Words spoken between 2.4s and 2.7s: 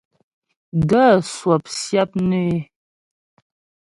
é.